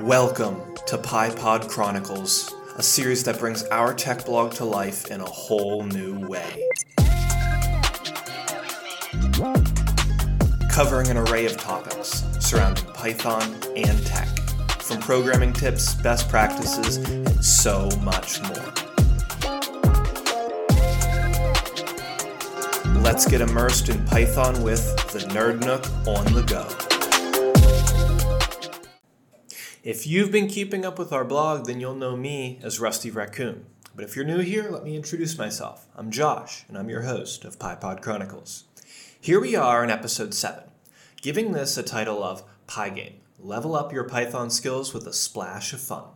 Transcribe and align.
Welcome 0.00 0.60
to 0.88 0.98
PyPod 0.98 1.70
Chronicles, 1.70 2.54
a 2.76 2.82
series 2.82 3.24
that 3.24 3.38
brings 3.38 3.64
our 3.64 3.94
tech 3.94 4.26
blog 4.26 4.52
to 4.52 4.64
life 4.66 5.10
in 5.10 5.22
a 5.22 5.24
whole 5.24 5.84
new 5.84 6.20
way. 6.28 6.68
Covering 10.70 11.08
an 11.08 11.16
array 11.16 11.46
of 11.46 11.56
topics 11.56 12.24
surrounding 12.40 12.84
Python 12.92 13.56
and 13.74 14.06
tech, 14.06 14.28
from 14.82 15.00
programming 15.00 15.54
tips, 15.54 15.94
best 15.94 16.28
practices, 16.28 16.98
and 16.98 17.42
so 17.42 17.88
much 18.02 18.42
more. 18.42 18.72
Let's 23.00 23.26
get 23.26 23.40
immersed 23.40 23.88
in 23.88 24.04
Python 24.04 24.62
with 24.62 24.94
the 25.14 25.20
Nerd 25.30 25.60
Nook 25.64 25.86
on 26.06 26.30
the 26.34 26.42
go. 26.42 26.95
If 29.86 30.04
you've 30.04 30.32
been 30.32 30.48
keeping 30.48 30.84
up 30.84 30.98
with 30.98 31.12
our 31.12 31.24
blog, 31.24 31.66
then 31.66 31.80
you'll 31.80 31.94
know 31.94 32.16
me 32.16 32.58
as 32.60 32.80
Rusty 32.80 33.08
Raccoon. 33.08 33.66
But 33.94 34.04
if 34.04 34.16
you're 34.16 34.24
new 34.24 34.40
here, 34.40 34.68
let 34.68 34.82
me 34.82 34.96
introduce 34.96 35.38
myself. 35.38 35.86
I'm 35.94 36.10
Josh, 36.10 36.64
and 36.66 36.76
I'm 36.76 36.90
your 36.90 37.02
host 37.02 37.44
of 37.44 37.60
PyPod 37.60 38.02
Chronicles. 38.02 38.64
Here 39.20 39.38
we 39.38 39.54
are 39.54 39.84
in 39.84 39.90
episode 39.90 40.34
7, 40.34 40.64
giving 41.22 41.52
this 41.52 41.76
a 41.76 41.84
title 41.84 42.24
of 42.24 42.42
Pygame 42.66 43.20
Level 43.38 43.76
Up 43.76 43.92
Your 43.92 44.02
Python 44.02 44.50
Skills 44.50 44.92
with 44.92 45.06
a 45.06 45.12
Splash 45.12 45.72
of 45.72 45.80
Fun. 45.80 46.06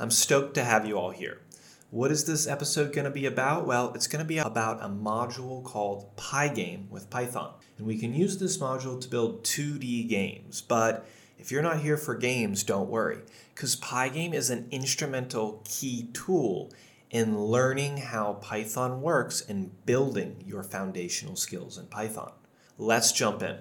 I'm 0.00 0.10
stoked 0.10 0.54
to 0.54 0.64
have 0.64 0.84
you 0.84 0.98
all 0.98 1.10
here. 1.10 1.42
What 1.90 2.10
is 2.10 2.24
this 2.24 2.48
episode 2.48 2.92
going 2.92 3.04
to 3.04 3.10
be 3.12 3.26
about? 3.26 3.68
Well, 3.68 3.92
it's 3.94 4.08
going 4.08 4.24
to 4.24 4.28
be 4.28 4.38
about 4.38 4.82
a 4.82 4.88
module 4.88 5.62
called 5.62 6.16
Pygame 6.16 6.90
with 6.90 7.08
Python. 7.08 7.52
And 7.78 7.86
we 7.86 7.98
can 7.98 8.14
use 8.14 8.38
this 8.38 8.58
module 8.58 9.00
to 9.00 9.08
build 9.08 9.44
2D 9.44 10.08
games, 10.08 10.60
but 10.60 11.06
if 11.38 11.50
you're 11.50 11.62
not 11.62 11.80
here 11.80 11.96
for 11.96 12.14
games, 12.14 12.62
don't 12.62 12.90
worry, 12.90 13.18
because 13.54 13.76
Pygame 13.76 14.34
is 14.34 14.50
an 14.50 14.68
instrumental 14.70 15.62
key 15.64 16.08
tool 16.12 16.70
in 17.10 17.38
learning 17.38 17.98
how 17.98 18.34
Python 18.34 19.02
works 19.02 19.42
and 19.42 19.84
building 19.84 20.42
your 20.46 20.62
foundational 20.62 21.36
skills 21.36 21.76
in 21.76 21.86
Python. 21.86 22.32
Let's 22.78 23.12
jump 23.12 23.42
in. 23.42 23.58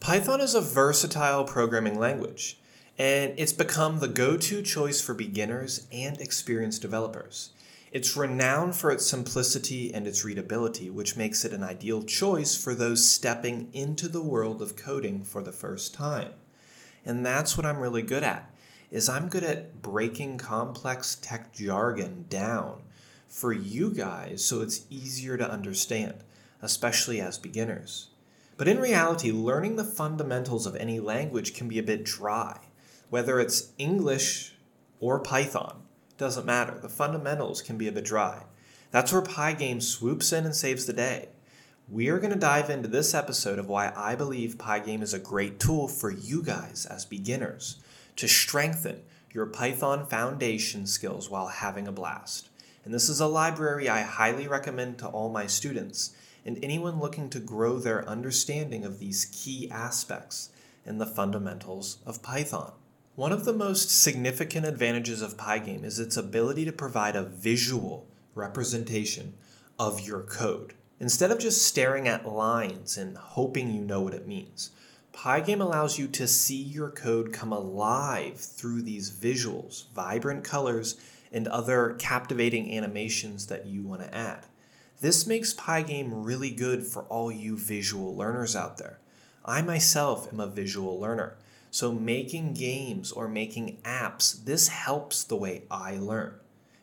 Python 0.00 0.40
is 0.40 0.54
a 0.54 0.60
versatile 0.60 1.44
programming 1.44 1.98
language, 1.98 2.58
and 2.98 3.34
it's 3.36 3.52
become 3.52 4.00
the 4.00 4.08
go 4.08 4.36
to 4.36 4.62
choice 4.62 5.00
for 5.00 5.14
beginners 5.14 5.86
and 5.92 6.20
experienced 6.20 6.82
developers. 6.82 7.50
It's 7.92 8.16
renowned 8.16 8.74
for 8.74 8.90
its 8.90 9.06
simplicity 9.06 9.92
and 9.92 10.06
its 10.06 10.24
readability, 10.24 10.90
which 10.90 11.16
makes 11.16 11.44
it 11.44 11.52
an 11.52 11.62
ideal 11.62 12.02
choice 12.02 12.56
for 12.56 12.74
those 12.74 13.08
stepping 13.08 13.68
into 13.72 14.08
the 14.08 14.22
world 14.22 14.60
of 14.60 14.76
coding 14.76 15.22
for 15.22 15.42
the 15.42 15.52
first 15.52 15.94
time. 15.94 16.32
And 17.04 17.24
that's 17.24 17.56
what 17.56 17.66
I'm 17.66 17.78
really 17.78 18.02
good 18.02 18.22
at. 18.22 18.50
Is 18.90 19.08
I'm 19.08 19.28
good 19.28 19.44
at 19.44 19.80
breaking 19.82 20.38
complex 20.38 21.16
tech 21.16 21.52
jargon 21.52 22.26
down 22.28 22.82
for 23.28 23.52
you 23.52 23.90
guys 23.90 24.44
so 24.44 24.60
it's 24.60 24.84
easier 24.90 25.36
to 25.38 25.50
understand, 25.50 26.14
especially 26.60 27.20
as 27.20 27.38
beginners. 27.38 28.08
But 28.56 28.68
in 28.68 28.78
reality, 28.78 29.32
learning 29.32 29.76
the 29.76 29.84
fundamentals 29.84 30.66
of 30.66 30.76
any 30.76 31.00
language 31.00 31.54
can 31.54 31.68
be 31.68 31.78
a 31.78 31.82
bit 31.82 32.04
dry. 32.04 32.58
Whether 33.08 33.40
it's 33.40 33.72
English 33.78 34.54
or 35.00 35.18
Python, 35.18 35.82
doesn't 36.18 36.46
matter. 36.46 36.78
The 36.78 36.88
fundamentals 36.88 37.62
can 37.62 37.76
be 37.76 37.88
a 37.88 37.92
bit 37.92 38.04
dry. 38.04 38.44
That's 38.92 39.12
where 39.12 39.22
Pygame 39.22 39.82
swoops 39.82 40.32
in 40.32 40.44
and 40.44 40.54
saves 40.54 40.86
the 40.86 40.92
day. 40.92 41.30
We 41.92 42.08
are 42.08 42.18
going 42.18 42.32
to 42.32 42.38
dive 42.38 42.70
into 42.70 42.88
this 42.88 43.12
episode 43.12 43.58
of 43.58 43.68
why 43.68 43.92
I 43.94 44.14
believe 44.14 44.56
Pygame 44.56 45.02
is 45.02 45.12
a 45.12 45.18
great 45.18 45.60
tool 45.60 45.88
for 45.88 46.10
you 46.10 46.42
guys 46.42 46.86
as 46.86 47.04
beginners 47.04 47.80
to 48.16 48.26
strengthen 48.26 49.02
your 49.30 49.44
Python 49.44 50.06
foundation 50.06 50.86
skills 50.86 51.28
while 51.28 51.48
having 51.48 51.86
a 51.86 51.92
blast. 51.92 52.48
And 52.86 52.94
this 52.94 53.10
is 53.10 53.20
a 53.20 53.26
library 53.26 53.90
I 53.90 54.00
highly 54.00 54.48
recommend 54.48 54.96
to 55.00 55.08
all 55.08 55.28
my 55.28 55.46
students 55.46 56.16
and 56.46 56.58
anyone 56.64 56.98
looking 56.98 57.28
to 57.28 57.38
grow 57.38 57.78
their 57.78 58.08
understanding 58.08 58.86
of 58.86 58.98
these 58.98 59.26
key 59.26 59.70
aspects 59.70 60.48
and 60.86 60.98
the 60.98 61.04
fundamentals 61.04 61.98
of 62.06 62.22
Python. 62.22 62.72
One 63.16 63.32
of 63.32 63.44
the 63.44 63.52
most 63.52 63.90
significant 63.90 64.64
advantages 64.64 65.20
of 65.20 65.36
Pygame 65.36 65.84
is 65.84 65.98
its 65.98 66.16
ability 66.16 66.64
to 66.64 66.72
provide 66.72 67.16
a 67.16 67.22
visual 67.22 68.06
representation 68.34 69.34
of 69.78 70.00
your 70.00 70.22
code. 70.22 70.72
Instead 71.02 71.32
of 71.32 71.38
just 71.40 71.66
staring 71.66 72.06
at 72.06 72.28
lines 72.28 72.96
and 72.96 73.16
hoping 73.16 73.74
you 73.74 73.82
know 73.82 74.00
what 74.00 74.14
it 74.14 74.28
means, 74.28 74.70
Pygame 75.12 75.60
allows 75.60 75.98
you 75.98 76.06
to 76.06 76.28
see 76.28 76.62
your 76.62 76.90
code 76.90 77.32
come 77.32 77.52
alive 77.52 78.38
through 78.38 78.82
these 78.82 79.10
visuals, 79.10 79.88
vibrant 79.96 80.44
colors, 80.44 80.94
and 81.32 81.48
other 81.48 81.96
captivating 81.98 82.72
animations 82.72 83.48
that 83.48 83.66
you 83.66 83.82
want 83.82 84.00
to 84.00 84.14
add. 84.14 84.46
This 85.00 85.26
makes 85.26 85.52
Pygame 85.52 86.24
really 86.24 86.50
good 86.52 86.86
for 86.86 87.02
all 87.06 87.32
you 87.32 87.58
visual 87.58 88.14
learners 88.16 88.54
out 88.54 88.78
there. 88.78 89.00
I 89.44 89.60
myself 89.60 90.32
am 90.32 90.38
a 90.38 90.46
visual 90.46 91.00
learner, 91.00 91.36
so 91.72 91.90
making 91.90 92.54
games 92.54 93.10
or 93.10 93.26
making 93.26 93.78
apps, 93.82 94.44
this 94.44 94.68
helps 94.68 95.24
the 95.24 95.34
way 95.34 95.64
I 95.68 95.96
learn. 95.96 96.34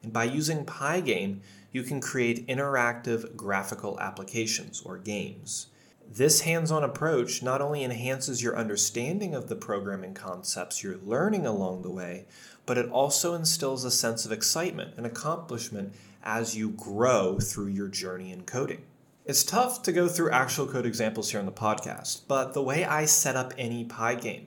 And 0.04 0.12
by 0.12 0.26
using 0.26 0.66
Pygame, 0.66 1.40
you 1.72 1.84
can 1.84 2.02
create 2.02 2.48
interactive 2.48 3.36
graphical 3.36 4.00
applications 4.00 4.82
or 4.82 4.98
games. 4.98 5.68
This 6.12 6.42
hands 6.42 6.72
on 6.72 6.84
approach 6.84 7.44
not 7.44 7.62
only 7.62 7.84
enhances 7.84 8.42
your 8.42 8.58
understanding 8.58 9.36
of 9.36 9.48
the 9.48 9.56
programming 9.56 10.16
concepts 10.16 10.82
you're 10.82 10.98
learning 10.98 11.46
along 11.46 11.84
the 11.84 11.92
way, 11.92 12.26
but 12.66 12.80
it 12.80 12.90
also 12.90 13.36
instills 13.36 13.84
a 13.84 13.92
sense 13.92 14.26
of 14.26 14.32
excitement 14.32 14.96
and 14.98 15.06
accomplishment 15.06 15.94
as 16.24 16.58
you 16.58 16.70
grow 16.70 17.38
through 17.40 17.68
your 17.68 17.88
journey 17.88 18.32
in 18.32 18.42
coding. 18.44 18.82
It's 19.26 19.44
tough 19.44 19.84
to 19.84 19.92
go 19.92 20.08
through 20.08 20.32
actual 20.32 20.66
code 20.66 20.88
examples 20.88 21.30
here 21.30 21.40
on 21.40 21.46
the 21.46 21.52
podcast, 21.52 22.22
but 22.28 22.54
the 22.54 22.64
way 22.64 22.84
I 22.84 23.06
set 23.06 23.36
up 23.36 23.54
any 23.60 23.86
Pygame 23.86 24.46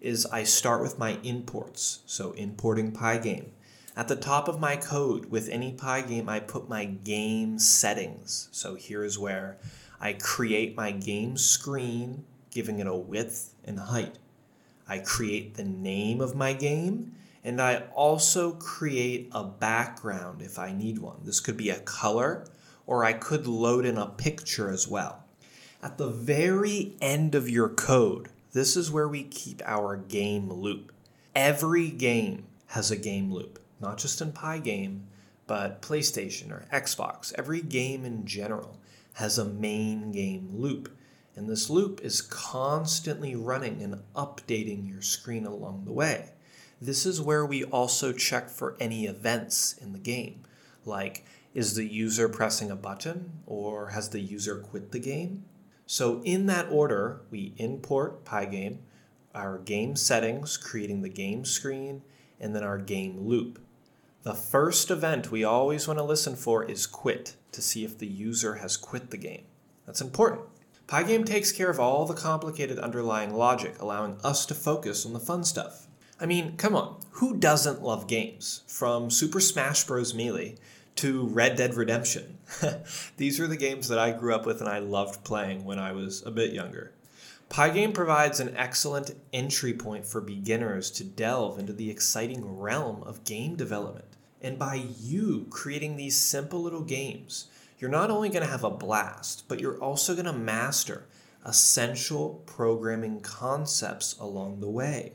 is 0.00 0.24
I 0.26 0.44
start 0.44 0.80
with 0.80 0.98
my 0.98 1.18
imports, 1.22 2.00
so 2.06 2.32
importing 2.32 2.92
Pygame. 2.92 3.50
At 3.94 4.08
the 4.08 4.16
top 4.16 4.48
of 4.48 4.58
my 4.58 4.76
code 4.76 5.26
with 5.26 5.50
any 5.50 5.74
Pygame, 5.74 6.26
I 6.26 6.40
put 6.40 6.66
my 6.66 6.86
game 6.86 7.58
settings. 7.58 8.48
So 8.50 8.74
here's 8.74 9.18
where 9.18 9.58
I 10.00 10.14
create 10.14 10.74
my 10.74 10.92
game 10.92 11.36
screen, 11.36 12.24
giving 12.50 12.78
it 12.78 12.86
a 12.86 12.94
width 12.94 13.54
and 13.64 13.78
height. 13.78 14.16
I 14.88 14.98
create 14.98 15.54
the 15.54 15.64
name 15.64 16.22
of 16.22 16.34
my 16.34 16.54
game, 16.54 17.12
and 17.44 17.60
I 17.60 17.82
also 17.94 18.52
create 18.52 19.28
a 19.32 19.44
background 19.44 20.40
if 20.40 20.58
I 20.58 20.72
need 20.72 20.98
one. 20.98 21.20
This 21.24 21.40
could 21.40 21.58
be 21.58 21.68
a 21.68 21.78
color, 21.80 22.46
or 22.86 23.04
I 23.04 23.12
could 23.12 23.46
load 23.46 23.84
in 23.84 23.98
a 23.98 24.06
picture 24.06 24.70
as 24.70 24.88
well. 24.88 25.22
At 25.82 25.98
the 25.98 26.08
very 26.08 26.94
end 27.02 27.34
of 27.34 27.50
your 27.50 27.68
code, 27.68 28.30
this 28.52 28.74
is 28.74 28.90
where 28.90 29.08
we 29.08 29.22
keep 29.22 29.60
our 29.66 29.96
game 29.98 30.50
loop. 30.50 30.92
Every 31.34 31.90
game 31.90 32.44
has 32.68 32.90
a 32.90 32.96
game 32.96 33.30
loop 33.30 33.58
not 33.82 33.98
just 33.98 34.20
in 34.20 34.32
Pygame, 34.32 35.00
but 35.46 35.82
PlayStation 35.82 36.50
or 36.50 36.64
Xbox. 36.72 37.32
Every 37.36 37.60
game 37.60 38.04
in 38.04 38.24
general 38.24 38.80
has 39.14 39.36
a 39.36 39.44
main 39.44 40.12
game 40.12 40.48
loop. 40.52 40.96
And 41.34 41.48
this 41.48 41.68
loop 41.68 42.00
is 42.02 42.22
constantly 42.22 43.34
running 43.34 43.82
and 43.82 44.02
updating 44.14 44.88
your 44.88 45.02
screen 45.02 45.46
along 45.46 45.84
the 45.84 45.92
way. 45.92 46.30
This 46.80 47.06
is 47.06 47.20
where 47.20 47.44
we 47.44 47.64
also 47.64 48.12
check 48.12 48.48
for 48.48 48.76
any 48.80 49.06
events 49.06 49.74
in 49.80 49.92
the 49.92 49.98
game, 49.98 50.42
like 50.84 51.24
is 51.54 51.74
the 51.74 51.84
user 51.84 52.28
pressing 52.28 52.70
a 52.70 52.76
button 52.76 53.30
or 53.46 53.90
has 53.90 54.08
the 54.08 54.20
user 54.20 54.56
quit 54.56 54.90
the 54.90 54.98
game? 54.98 55.44
So, 55.86 56.22
in 56.24 56.46
that 56.46 56.68
order, 56.70 57.20
we 57.30 57.54
import 57.58 58.24
Pygame, 58.24 58.78
our 59.34 59.58
game 59.58 59.96
settings, 59.96 60.56
creating 60.56 61.02
the 61.02 61.08
game 61.10 61.44
screen, 61.44 62.02
and 62.40 62.56
then 62.56 62.62
our 62.62 62.78
game 62.78 63.20
loop. 63.20 63.58
The 64.22 64.34
first 64.34 64.88
event 64.92 65.32
we 65.32 65.42
always 65.42 65.88
want 65.88 65.98
to 65.98 66.04
listen 66.04 66.36
for 66.36 66.62
is 66.62 66.86
quit 66.86 67.34
to 67.50 67.60
see 67.60 67.84
if 67.84 67.98
the 67.98 68.06
user 68.06 68.54
has 68.56 68.76
quit 68.76 69.10
the 69.10 69.16
game. 69.16 69.42
That's 69.84 70.00
important. 70.00 70.42
Pygame 70.86 71.26
takes 71.26 71.50
care 71.50 71.70
of 71.70 71.80
all 71.80 72.06
the 72.06 72.14
complicated 72.14 72.78
underlying 72.78 73.34
logic, 73.34 73.74
allowing 73.80 74.18
us 74.22 74.46
to 74.46 74.54
focus 74.54 75.04
on 75.04 75.12
the 75.12 75.18
fun 75.18 75.42
stuff. 75.42 75.88
I 76.20 76.26
mean, 76.26 76.56
come 76.56 76.76
on, 76.76 77.00
who 77.12 77.36
doesn't 77.36 77.82
love 77.82 78.06
games? 78.06 78.62
From 78.68 79.10
Super 79.10 79.40
Smash 79.40 79.84
Bros. 79.84 80.14
Melee 80.14 80.54
to 80.96 81.26
Red 81.26 81.56
Dead 81.56 81.74
Redemption. 81.74 82.38
These 83.16 83.40
are 83.40 83.48
the 83.48 83.56
games 83.56 83.88
that 83.88 83.98
I 83.98 84.12
grew 84.12 84.34
up 84.34 84.46
with 84.46 84.60
and 84.60 84.68
I 84.68 84.78
loved 84.78 85.24
playing 85.24 85.64
when 85.64 85.80
I 85.80 85.90
was 85.90 86.24
a 86.24 86.30
bit 86.30 86.52
younger. 86.52 86.92
Pygame 87.48 87.92
provides 87.92 88.40
an 88.40 88.56
excellent 88.56 89.10
entry 89.32 89.74
point 89.74 90.06
for 90.06 90.20
beginners 90.20 90.90
to 90.92 91.04
delve 91.04 91.58
into 91.58 91.72
the 91.72 91.90
exciting 91.90 92.58
realm 92.58 93.02
of 93.02 93.24
game 93.24 93.56
development. 93.56 94.16
And 94.40 94.58
by 94.58 94.86
you 94.98 95.46
creating 95.50 95.96
these 95.96 96.18
simple 96.18 96.62
little 96.62 96.82
games, 96.82 97.48
you're 97.78 97.90
not 97.90 98.10
only 98.10 98.28
going 98.28 98.44
to 98.44 98.50
have 98.50 98.64
a 98.64 98.70
blast, 98.70 99.44
but 99.48 99.60
you're 99.60 99.78
also 99.78 100.14
going 100.14 100.26
to 100.26 100.32
master 100.32 101.06
essential 101.44 102.42
programming 102.46 103.20
concepts 103.20 104.16
along 104.18 104.60
the 104.60 104.70
way. 104.70 105.12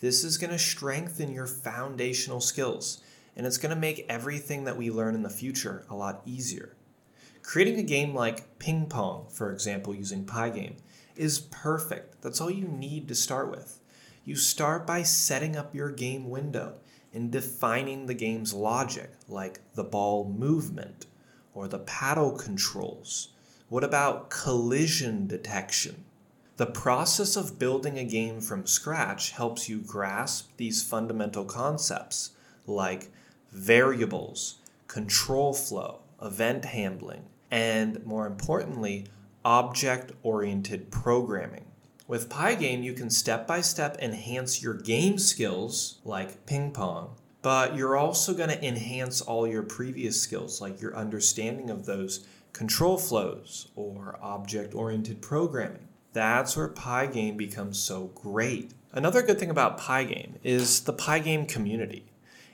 This 0.00 0.22
is 0.22 0.38
going 0.38 0.50
to 0.50 0.58
strengthen 0.58 1.32
your 1.32 1.46
foundational 1.46 2.40
skills, 2.40 3.02
and 3.36 3.46
it's 3.46 3.58
going 3.58 3.74
to 3.74 3.80
make 3.80 4.06
everything 4.08 4.64
that 4.64 4.76
we 4.76 4.90
learn 4.90 5.14
in 5.14 5.22
the 5.22 5.30
future 5.30 5.84
a 5.88 5.94
lot 5.94 6.22
easier. 6.26 6.76
Creating 7.42 7.78
a 7.78 7.82
game 7.82 8.14
like 8.14 8.58
ping 8.58 8.86
pong, 8.86 9.26
for 9.30 9.52
example, 9.52 9.94
using 9.94 10.24
Pygame, 10.24 10.76
is 11.16 11.38
perfect. 11.38 12.22
That's 12.22 12.40
all 12.40 12.50
you 12.50 12.66
need 12.66 13.08
to 13.08 13.14
start 13.14 13.50
with. 13.50 13.80
You 14.24 14.36
start 14.36 14.86
by 14.86 15.02
setting 15.02 15.56
up 15.56 15.74
your 15.74 15.90
game 15.90 16.30
window 16.30 16.74
and 17.12 17.30
defining 17.30 18.06
the 18.06 18.14
game's 18.14 18.54
logic, 18.54 19.10
like 19.28 19.60
the 19.74 19.84
ball 19.84 20.24
movement 20.24 21.06
or 21.54 21.68
the 21.68 21.80
paddle 21.80 22.32
controls. 22.32 23.28
What 23.68 23.84
about 23.84 24.30
collision 24.30 25.26
detection? 25.26 26.04
The 26.56 26.66
process 26.66 27.36
of 27.36 27.58
building 27.58 27.98
a 27.98 28.04
game 28.04 28.40
from 28.40 28.66
scratch 28.66 29.32
helps 29.32 29.68
you 29.68 29.80
grasp 29.80 30.50
these 30.56 30.82
fundamental 30.82 31.44
concepts 31.44 32.30
like 32.66 33.10
variables, 33.50 34.56
control 34.86 35.52
flow, 35.52 36.00
event 36.20 36.66
handling, 36.66 37.24
and 37.50 38.04
more 38.06 38.26
importantly, 38.26 39.06
object 39.44 40.12
oriented 40.22 40.90
programming. 40.90 41.64
With 42.06 42.28
Pygame, 42.28 42.82
you 42.82 42.92
can 42.92 43.10
step 43.10 43.46
by 43.46 43.60
step 43.60 43.96
enhance 43.98 44.62
your 44.62 44.74
game 44.74 45.18
skills, 45.18 45.98
like 46.04 46.44
ping 46.46 46.72
pong, 46.72 47.16
but 47.40 47.76
you're 47.76 47.96
also 47.96 48.34
going 48.34 48.50
to 48.50 48.64
enhance 48.64 49.20
all 49.20 49.46
your 49.46 49.62
previous 49.62 50.20
skills, 50.20 50.60
like 50.60 50.80
your 50.80 50.96
understanding 50.96 51.70
of 51.70 51.86
those 51.86 52.26
control 52.52 52.98
flows 52.98 53.68
or 53.74 54.18
object 54.20 54.74
oriented 54.74 55.22
programming. 55.22 55.88
That's 56.12 56.56
where 56.56 56.68
Pygame 56.68 57.36
becomes 57.36 57.78
so 57.78 58.10
great. 58.14 58.72
Another 58.92 59.22
good 59.22 59.38
thing 59.38 59.50
about 59.50 59.78
Pygame 59.78 60.34
is 60.44 60.80
the 60.80 60.92
Pygame 60.92 61.48
community. 61.48 62.11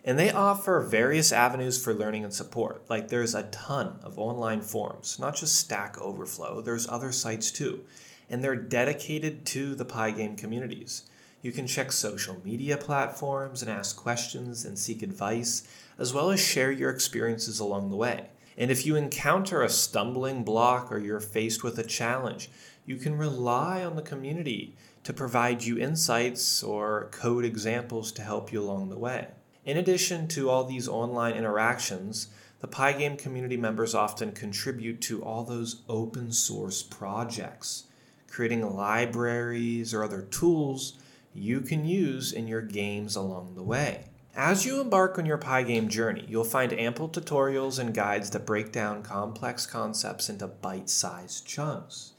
And 0.08 0.18
they 0.18 0.30
offer 0.30 0.80
various 0.80 1.32
avenues 1.32 1.84
for 1.84 1.92
learning 1.92 2.24
and 2.24 2.32
support. 2.32 2.82
Like 2.88 3.08
there's 3.08 3.34
a 3.34 3.42
ton 3.42 3.98
of 4.02 4.18
online 4.18 4.62
forums, 4.62 5.18
not 5.18 5.36
just 5.36 5.56
Stack 5.56 6.00
Overflow, 6.00 6.62
there's 6.62 6.88
other 6.88 7.12
sites 7.12 7.50
too. 7.50 7.84
And 8.30 8.42
they're 8.42 8.56
dedicated 8.56 9.44
to 9.48 9.74
the 9.74 9.84
Pygame 9.84 10.38
communities. 10.38 11.02
You 11.42 11.52
can 11.52 11.66
check 11.66 11.92
social 11.92 12.40
media 12.42 12.78
platforms 12.78 13.60
and 13.60 13.70
ask 13.70 13.98
questions 13.98 14.64
and 14.64 14.78
seek 14.78 15.02
advice, 15.02 15.68
as 15.98 16.14
well 16.14 16.30
as 16.30 16.40
share 16.40 16.72
your 16.72 16.88
experiences 16.88 17.60
along 17.60 17.90
the 17.90 17.96
way. 17.96 18.30
And 18.56 18.70
if 18.70 18.86
you 18.86 18.96
encounter 18.96 19.60
a 19.60 19.68
stumbling 19.68 20.42
block 20.42 20.90
or 20.90 20.96
you're 20.96 21.20
faced 21.20 21.62
with 21.62 21.78
a 21.78 21.84
challenge, 21.84 22.50
you 22.86 22.96
can 22.96 23.18
rely 23.18 23.84
on 23.84 23.94
the 23.94 24.00
community 24.00 24.74
to 25.04 25.12
provide 25.12 25.64
you 25.64 25.76
insights 25.76 26.62
or 26.62 27.10
code 27.12 27.44
examples 27.44 28.10
to 28.12 28.22
help 28.22 28.50
you 28.54 28.62
along 28.62 28.88
the 28.88 28.98
way. 28.98 29.28
In 29.68 29.76
addition 29.76 30.28
to 30.28 30.48
all 30.48 30.64
these 30.64 30.88
online 30.88 31.34
interactions, 31.34 32.28
the 32.60 32.66
Pygame 32.66 33.18
community 33.18 33.58
members 33.58 33.94
often 33.94 34.32
contribute 34.32 35.02
to 35.02 35.22
all 35.22 35.44
those 35.44 35.82
open 35.90 36.32
source 36.32 36.82
projects, 36.82 37.84
creating 38.30 38.74
libraries 38.74 39.92
or 39.92 40.02
other 40.02 40.22
tools 40.22 40.94
you 41.34 41.60
can 41.60 41.84
use 41.84 42.32
in 42.32 42.48
your 42.48 42.62
games 42.62 43.14
along 43.14 43.56
the 43.56 43.62
way. 43.62 44.04
As 44.34 44.64
you 44.64 44.80
embark 44.80 45.18
on 45.18 45.26
your 45.26 45.36
Pygame 45.36 45.88
journey, 45.88 46.24
you'll 46.26 46.44
find 46.44 46.72
ample 46.72 47.10
tutorials 47.10 47.78
and 47.78 47.92
guides 47.92 48.30
that 48.30 48.46
break 48.46 48.72
down 48.72 49.02
complex 49.02 49.66
concepts 49.66 50.30
into 50.30 50.46
bite 50.46 50.88
sized 50.88 51.46
chunks. 51.46 52.14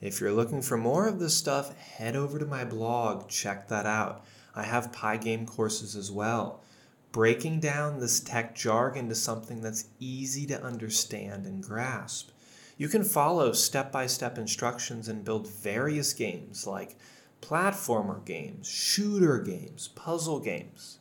If 0.00 0.20
you're 0.20 0.30
looking 0.30 0.62
for 0.62 0.76
more 0.76 1.08
of 1.08 1.18
this 1.18 1.36
stuff, 1.36 1.76
head 1.76 2.14
over 2.14 2.38
to 2.38 2.46
my 2.46 2.64
blog, 2.64 3.28
check 3.28 3.66
that 3.70 3.86
out. 3.86 4.24
I 4.54 4.62
have 4.62 4.92
Pygame 4.92 5.48
courses 5.48 5.96
as 5.96 6.12
well, 6.12 6.62
breaking 7.12 7.60
down 7.60 8.00
this 8.00 8.20
tech 8.20 8.54
jargon 8.54 9.08
to 9.10 9.14
something 9.14 9.60
that's 9.60 9.88
easy 10.00 10.46
to 10.46 10.62
understand 10.62 11.46
and 11.46 11.62
grasp. 11.62 12.30
You 12.78 12.88
can 12.88 13.04
follow 13.04 13.52
step 13.52 13.92
by 13.92 14.06
step 14.06 14.38
instructions 14.38 15.06
and 15.06 15.24
build 15.24 15.46
various 15.46 16.14
games 16.14 16.66
like 16.66 16.96
platformer 17.42 18.24
games, 18.24 18.66
shooter 18.66 19.38
games, 19.38 19.88
puzzle 19.88 20.40
games. 20.40 20.98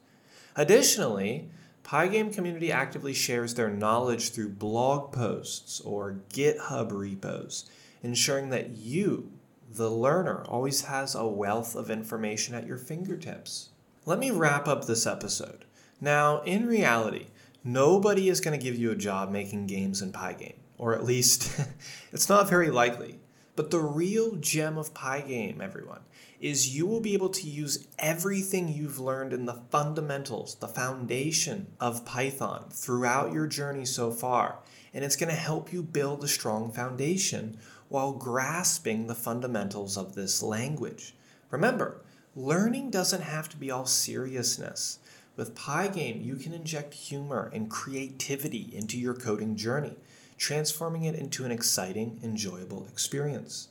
Additionally, 0.56 1.50
Pygame 1.84 2.34
community 2.34 2.72
actively 2.72 3.14
shares 3.14 3.56
their 3.56 3.70
knowledge 3.70 4.32
through 4.32 4.50
blog 4.50 5.12
posts 5.12 5.80
or 5.82 6.22
GitHub 6.30 6.92
repos, 6.92 7.70
ensuring 8.04 8.50
that 8.50 8.72
you, 8.72 9.32
the 9.70 9.90
learner, 9.90 10.44
always 10.48 10.86
has 10.86 11.16
a 11.16 11.26
wealth 11.26 11.76
of 11.76 11.90
information 11.90 12.54
at 12.54 12.68
your 12.68 12.78
fingertips. 12.78 13.70
Let 14.06 14.20
me 14.20 14.32
wrap 14.32 14.68
up 14.68 14.86
this 14.86 15.06
episode. 15.06 15.66
Now, 16.02 16.42
in 16.42 16.66
reality, 16.66 17.28
nobody 17.64 18.28
is 18.28 18.42
going 18.42 18.60
to 18.60 18.64
give 18.64 18.76
you 18.76 18.90
a 18.90 18.96
job 18.96 19.30
making 19.30 19.68
games 19.68 20.02
in 20.02 20.12
Pygame, 20.12 20.56
or 20.80 20.96
at 20.96 21.06
least 21.06 21.62
it's 22.12 22.28
not 22.28 22.50
very 22.50 22.72
likely. 22.72 23.20
But 23.56 23.70
the 23.70 23.80
real 23.80 24.38
gem 24.38 24.78
of 24.78 24.94
Pygame, 24.96 25.62
everyone, 25.62 26.02
is 26.40 26.76
you 26.76 26.88
will 26.88 27.02
be 27.02 27.14
able 27.14 27.30
to 27.30 27.48
use 27.48 27.88
everything 28.00 28.70
you've 28.70 29.00
learned 29.00 29.34
in 29.34 29.46
the 29.46 29.62
fundamentals, 29.70 30.56
the 30.56 30.68
foundation 30.68 31.68
of 31.80 32.04
Python 32.06 32.66
throughout 32.72 33.32
your 33.32 33.46
journey 33.46 33.86
so 33.86 34.10
far. 34.10 34.60
And 34.94 35.06
it's 35.06 35.16
going 35.16 35.30
to 35.30 35.36
help 35.36 35.72
you 35.72 35.84
build 35.84 36.24
a 36.24 36.28
strong 36.28 36.72
foundation 36.72 37.60
while 37.90 38.14
grasping 38.14 39.06
the 39.06 39.16
fundamentals 39.16 39.98
of 39.98 40.16
this 40.16 40.42
language. 40.42 41.14
Remember, 41.52 42.02
learning 42.36 42.90
doesn't 42.90 43.22
have 43.22 43.50
to 43.50 43.58
be 43.58 43.70
all 43.70 43.86
seriousness. 43.86 44.98
With 45.36 45.56
Pygame, 45.56 46.24
you 46.24 46.36
can 46.36 46.54
inject 46.54 46.94
humor 46.94 47.50
and 47.54 47.70
creativity 47.70 48.70
into 48.74 48.98
your 48.98 49.14
coding 49.14 49.56
journey, 49.56 49.96
transforming 50.38 51.04
it 51.04 51.16
into 51.16 51.46
an 51.46 51.52
exciting, 51.52 52.20
enjoyable 52.22 52.86
experience. 52.92 53.70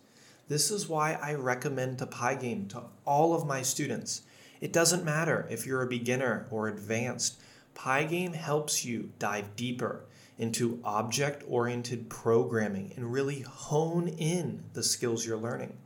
This 0.48 0.70
is 0.70 0.88
why 0.88 1.18
I 1.22 1.34
recommend 1.34 1.98
to 1.98 2.06
Pygame 2.06 2.68
to 2.70 2.84
all 3.04 3.34
of 3.34 3.46
my 3.46 3.62
students. 3.62 4.22
It 4.60 4.72
doesn't 4.72 5.04
matter 5.04 5.46
if 5.50 5.66
you're 5.66 5.82
a 5.82 5.86
beginner 5.86 6.46
or 6.50 6.68
advanced, 6.68 7.40
Pygame 7.74 8.34
helps 8.34 8.84
you 8.84 9.12
dive 9.18 9.54
deeper 9.56 10.04
into 10.38 10.80
object 10.84 11.44
oriented 11.46 12.08
programming 12.08 12.92
and 12.96 13.12
really 13.12 13.40
hone 13.40 14.08
in 14.08 14.64
the 14.72 14.82
skills 14.82 15.26
you're 15.26 15.36
learning. 15.36 15.76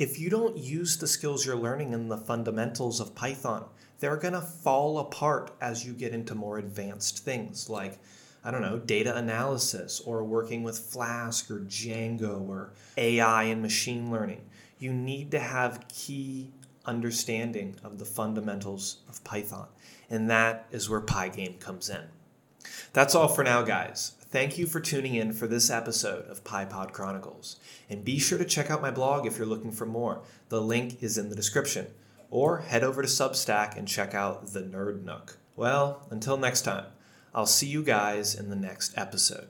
If 0.00 0.18
you 0.18 0.30
don't 0.30 0.56
use 0.56 0.96
the 0.96 1.06
skills 1.06 1.44
you're 1.44 1.54
learning 1.54 1.92
in 1.92 2.08
the 2.08 2.16
fundamentals 2.16 3.00
of 3.00 3.14
Python, 3.14 3.66
they're 3.98 4.16
going 4.16 4.32
to 4.32 4.40
fall 4.40 4.98
apart 4.98 5.50
as 5.60 5.84
you 5.84 5.92
get 5.92 6.14
into 6.14 6.34
more 6.34 6.56
advanced 6.56 7.22
things 7.22 7.68
like 7.68 7.98
I 8.42 8.50
don't 8.50 8.62
know, 8.62 8.78
data 8.78 9.14
analysis 9.14 10.00
or 10.00 10.24
working 10.24 10.62
with 10.62 10.78
Flask 10.78 11.50
or 11.50 11.60
Django 11.60 12.48
or 12.48 12.72
AI 12.96 13.42
and 13.42 13.60
machine 13.60 14.10
learning. 14.10 14.40
You 14.78 14.94
need 14.94 15.30
to 15.32 15.38
have 15.38 15.86
key 15.88 16.50
understanding 16.86 17.76
of 17.84 17.98
the 17.98 18.06
fundamentals 18.06 19.02
of 19.06 19.22
Python. 19.22 19.68
And 20.08 20.30
that 20.30 20.66
is 20.70 20.88
where 20.88 21.02
Pygame 21.02 21.60
comes 21.60 21.90
in. 21.90 22.04
That's 22.94 23.14
all 23.14 23.28
for 23.28 23.44
now, 23.44 23.60
guys. 23.60 24.12
Thank 24.30 24.58
you 24.58 24.66
for 24.66 24.78
tuning 24.78 25.16
in 25.16 25.32
for 25.32 25.48
this 25.48 25.70
episode 25.70 26.26
of 26.26 26.44
PyPod 26.44 26.92
Chronicles. 26.92 27.56
And 27.88 28.04
be 28.04 28.20
sure 28.20 28.38
to 28.38 28.44
check 28.44 28.70
out 28.70 28.80
my 28.80 28.92
blog 28.92 29.26
if 29.26 29.36
you're 29.36 29.46
looking 29.46 29.72
for 29.72 29.86
more. 29.86 30.22
The 30.50 30.62
link 30.62 31.02
is 31.02 31.18
in 31.18 31.30
the 31.30 31.34
description. 31.34 31.88
Or 32.30 32.58
head 32.58 32.84
over 32.84 33.02
to 33.02 33.08
Substack 33.08 33.76
and 33.76 33.88
check 33.88 34.14
out 34.14 34.52
the 34.52 34.60
Nerd 34.62 35.02
Nook. 35.02 35.38
Well, 35.56 36.06
until 36.10 36.36
next 36.36 36.62
time. 36.62 36.86
I'll 37.34 37.44
see 37.44 37.66
you 37.66 37.82
guys 37.82 38.36
in 38.36 38.50
the 38.50 38.56
next 38.56 38.96
episode. 38.96 39.48